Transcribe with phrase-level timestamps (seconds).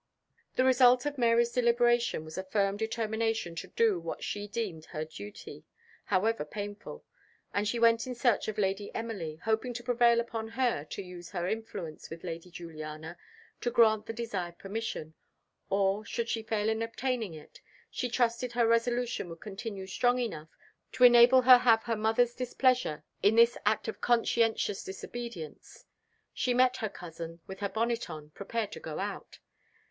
[0.55, 5.05] The result of Mary's deliberations was a firm determination to do what she deemed her
[5.05, 5.63] duty,
[6.05, 7.03] however painful.
[7.53, 11.29] And she went in search of Lady Emily, hoping to prevail upon her to use
[11.29, 13.15] her influence with Lady Juliana
[13.59, 15.13] to grant the desired permission;
[15.69, 17.61] or, should she fail in obtaining it,
[17.91, 20.49] she trusted her resolution would continue strong enough
[20.93, 25.85] to enable her have her mother's displeasure in this act of conscientious disobedience.
[26.33, 29.37] She met her cousin, with her bonnet on, prepared to go out.